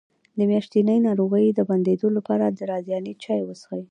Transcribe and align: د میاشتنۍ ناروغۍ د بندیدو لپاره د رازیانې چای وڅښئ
د 0.37 0.39
میاشتنۍ 0.49 0.97
ناروغۍ 1.07 1.45
د 1.53 1.59
بندیدو 1.69 2.07
لپاره 2.17 2.45
د 2.49 2.59
رازیانې 2.71 3.13
چای 3.23 3.41
وڅښئ 3.43 3.83